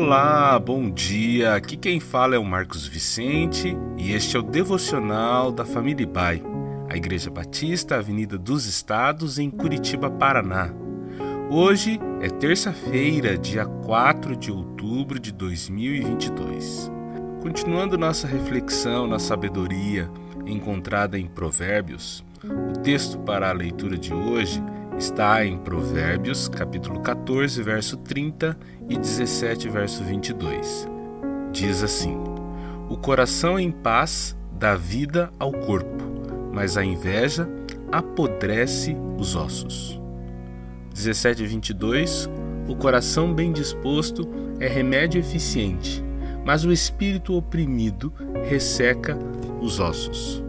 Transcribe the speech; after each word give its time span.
Olá, 0.00 0.56
bom 0.60 0.88
dia. 0.88 1.56
Aqui 1.56 1.76
quem 1.76 1.98
fala 1.98 2.36
é 2.36 2.38
o 2.38 2.44
Marcos 2.44 2.86
Vicente 2.86 3.76
e 3.96 4.12
este 4.12 4.36
é 4.36 4.38
o 4.38 4.44
devocional 4.44 5.50
da 5.50 5.64
família 5.64 6.04
Ibai, 6.04 6.40
a 6.88 6.96
Igreja 6.96 7.28
Batista, 7.28 7.96
Avenida 7.96 8.38
dos 8.38 8.64
Estados, 8.64 9.40
em 9.40 9.50
Curitiba, 9.50 10.08
Paraná. 10.08 10.72
Hoje 11.50 11.98
é 12.20 12.28
terça-feira, 12.28 13.36
dia 13.36 13.66
4 13.66 14.36
de 14.36 14.52
outubro 14.52 15.18
de 15.18 15.32
2022. 15.32 16.92
Continuando 17.42 17.98
nossa 17.98 18.28
reflexão 18.28 19.08
na 19.08 19.18
sabedoria 19.18 20.08
encontrada 20.46 21.18
em 21.18 21.26
Provérbios, 21.26 22.24
o 22.44 22.78
texto 22.78 23.18
para 23.18 23.50
a 23.50 23.52
leitura 23.52 23.98
de 23.98 24.14
hoje 24.14 24.62
está 24.98 25.46
em 25.46 25.56
Provérbios, 25.56 26.48
capítulo 26.48 27.00
14, 27.00 27.62
verso 27.62 27.96
30 27.98 28.58
e 28.88 28.98
17, 28.98 29.68
verso 29.68 30.02
22. 30.02 30.88
Diz 31.52 31.84
assim: 31.84 32.18
O 32.88 32.96
coração 32.96 33.58
em 33.58 33.70
paz 33.70 34.36
dá 34.58 34.74
vida 34.74 35.30
ao 35.38 35.52
corpo, 35.52 36.04
mas 36.52 36.76
a 36.76 36.84
inveja 36.84 37.48
apodrece 37.92 38.96
os 39.16 39.36
ossos. 39.36 40.00
17 40.92 41.44
e 41.44 41.46
22 41.46 42.28
O 42.66 42.74
coração 42.74 43.32
bem 43.32 43.52
disposto 43.52 44.28
é 44.58 44.66
remédio 44.66 45.20
eficiente, 45.20 46.04
mas 46.44 46.64
o 46.64 46.72
espírito 46.72 47.34
oprimido 47.34 48.12
resseca 48.48 49.16
os 49.60 49.78
ossos. 49.78 50.47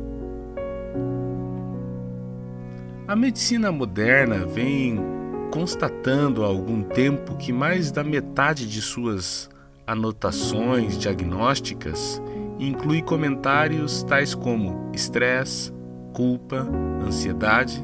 A 3.10 3.16
medicina 3.16 3.72
moderna 3.72 4.46
vem 4.46 5.00
constatando 5.52 6.44
há 6.44 6.48
algum 6.48 6.84
tempo 6.84 7.36
que 7.38 7.52
mais 7.52 7.92
da 7.92 8.04
metade 8.04 8.68
de 8.68 8.84
suas 8.84 9.50
anotações 9.88 10.96
diagnósticas 10.96 12.22
inclui 12.60 13.02
comentários 13.02 14.04
tais 14.04 14.36
como 14.36 14.92
estresse, 14.94 15.74
culpa, 16.14 16.68
ansiedade 17.04 17.84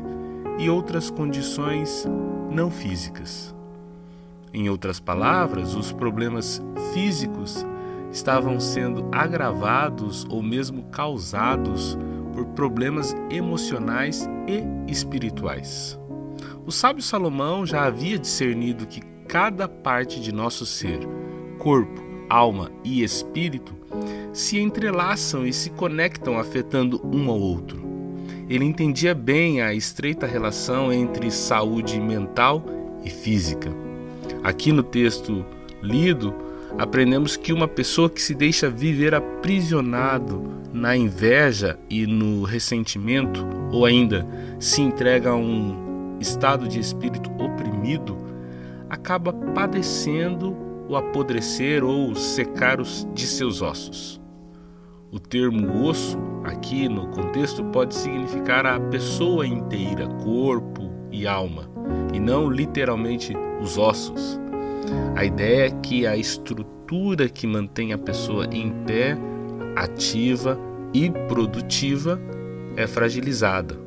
e 0.59 0.69
outras 0.69 1.09
condições 1.09 2.05
não 2.51 2.69
físicas. 2.69 3.55
Em 4.53 4.69
outras 4.69 4.99
palavras, 4.99 5.73
os 5.73 5.91
problemas 5.91 6.61
físicos 6.93 7.65
estavam 8.11 8.59
sendo 8.59 9.09
agravados 9.11 10.23
ou 10.29 10.43
mesmo 10.43 10.83
causados 10.91 11.97
por 12.35 12.45
problemas 12.47 13.15
emocionais 13.31 14.29
e 14.45 14.91
espirituais. 14.91 15.97
O 16.65 16.71
sábio 16.71 17.01
Salomão 17.01 17.65
já 17.65 17.85
havia 17.85 18.19
discernido 18.19 18.85
que 18.85 19.01
cada 19.27 19.67
parte 19.67 20.19
de 20.19 20.33
nosso 20.33 20.65
ser, 20.65 20.99
corpo, 21.57 22.03
alma 22.29 22.69
e 22.83 23.01
espírito, 23.01 23.73
se 24.33 24.59
entrelaçam 24.59 25.47
e 25.47 25.53
se 25.53 25.69
conectam 25.69 26.37
afetando 26.37 27.01
um 27.05 27.29
ao 27.29 27.39
outro. 27.39 27.81
Ele 28.49 28.65
entendia 28.65 29.15
bem 29.15 29.61
a 29.61 29.73
estreita 29.73 30.27
relação 30.27 30.91
entre 30.91 31.31
saúde 31.31 31.99
mental 31.99 32.63
e 33.03 33.09
física. 33.09 33.71
Aqui 34.43 34.71
no 34.71 34.83
texto 34.83 35.45
lido, 35.81 36.33
aprendemos 36.77 37.37
que 37.37 37.53
uma 37.53 37.67
pessoa 37.67 38.09
que 38.09 38.21
se 38.21 38.33
deixa 38.33 38.69
viver 38.69 39.13
aprisionado 39.13 40.43
na 40.73 40.95
inveja 40.95 41.79
e 41.89 42.05
no 42.05 42.43
ressentimento, 42.43 43.45
ou 43.71 43.85
ainda 43.85 44.27
se 44.59 44.81
entrega 44.81 45.29
a 45.29 45.35
um 45.35 46.17
estado 46.19 46.67
de 46.67 46.79
espírito 46.79 47.31
oprimido, 47.41 48.17
acaba 48.89 49.31
padecendo 49.31 50.55
o 50.87 50.95
apodrecer 50.95 51.83
ou 51.83 52.13
secar 52.15 52.79
os, 52.79 53.07
de 53.13 53.25
seus 53.25 53.61
ossos. 53.61 54.21
O 55.11 55.19
termo 55.19 55.87
osso, 55.87 56.17
aqui 56.43 56.89
no 56.89 57.07
contexto, 57.07 57.63
pode 57.65 57.95
significar 57.95 58.65
a 58.65 58.79
pessoa 58.79 59.47
inteira, 59.47 60.07
corpo 60.23 60.91
e 61.11 61.25
alma, 61.25 61.69
e 62.13 62.19
não 62.19 62.49
literalmente 62.49 63.33
os 63.61 63.77
ossos. 63.77 64.39
A 65.15 65.23
ideia 65.23 65.67
é 65.67 65.71
que 65.81 66.05
a 66.05 66.17
estrutura 66.17 67.29
que 67.29 67.47
mantém 67.47 67.93
a 67.93 67.97
pessoa 67.97 68.45
em 68.51 68.71
pé, 68.85 69.17
ativa 69.75 70.59
e 70.93 71.09
produtiva 71.27 72.19
é 72.75 72.87
fragilizada. 72.87 73.85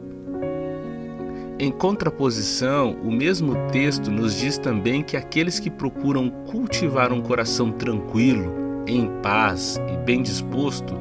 Em 1.60 1.72
contraposição, 1.72 2.96
o 3.02 3.10
mesmo 3.10 3.54
texto 3.72 4.10
nos 4.10 4.38
diz 4.38 4.58
também 4.58 5.02
que 5.02 5.16
aqueles 5.16 5.58
que 5.58 5.68
procuram 5.68 6.30
cultivar 6.30 7.12
um 7.12 7.20
coração 7.20 7.72
tranquilo, 7.72 8.84
em 8.86 9.08
paz 9.22 9.80
e 9.92 9.96
bem 9.96 10.22
disposto, 10.22 10.94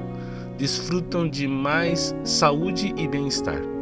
desfrutam 0.57 1.29
de 1.29 1.47
mais 1.47 2.15
saúde 2.23 2.93
e 2.97 3.07
bem-estar. 3.07 3.76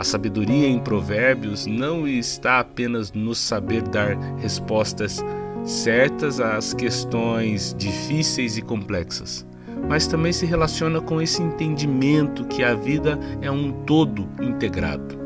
A 0.00 0.02
sabedoria 0.02 0.66
em 0.66 0.78
Provérbios 0.78 1.66
não 1.66 2.08
está 2.08 2.58
apenas 2.58 3.12
no 3.12 3.34
saber 3.34 3.82
dar 3.82 4.16
respostas 4.38 5.22
certas 5.62 6.40
às 6.40 6.72
questões 6.72 7.76
difíceis 7.76 8.56
e 8.56 8.62
complexas, 8.62 9.46
mas 9.90 10.06
também 10.06 10.32
se 10.32 10.46
relaciona 10.46 11.02
com 11.02 11.20
esse 11.20 11.42
entendimento 11.42 12.46
que 12.46 12.64
a 12.64 12.74
vida 12.74 13.20
é 13.42 13.50
um 13.50 13.72
todo 13.84 14.26
integrado. 14.40 15.18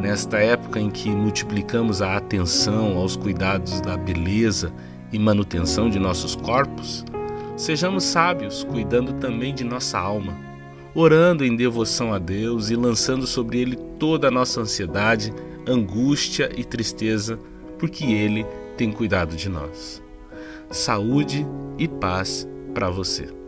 Nesta 0.00 0.38
época 0.38 0.80
em 0.80 0.88
que 0.88 1.10
multiplicamos 1.10 2.00
a 2.00 2.16
atenção 2.16 2.96
aos 2.96 3.14
cuidados 3.14 3.78
da 3.82 3.94
beleza 3.94 4.72
e 5.12 5.18
manutenção 5.18 5.90
de 5.90 5.98
nossos 5.98 6.34
corpos, 6.34 7.04
sejamos 7.58 8.04
sábios 8.04 8.64
cuidando 8.64 9.12
também 9.12 9.54
de 9.54 9.64
nossa 9.64 9.98
alma, 9.98 10.49
orando 10.94 11.44
em 11.44 11.54
devoção 11.54 12.12
a 12.12 12.18
Deus 12.18 12.70
e 12.70 12.76
lançando 12.76 13.26
sobre 13.26 13.60
Ele 13.60 13.76
toda 13.98 14.28
a 14.28 14.30
nossa 14.30 14.60
ansiedade, 14.60 15.32
angústia 15.66 16.50
e 16.56 16.64
tristeza, 16.64 17.38
porque 17.78 18.04
Ele 18.04 18.46
tem 18.76 18.90
cuidado 18.90 19.36
de 19.36 19.48
nós. 19.48 20.02
Saúde 20.70 21.46
e 21.78 21.88
paz 21.88 22.46
para 22.74 22.88
você. 22.90 23.39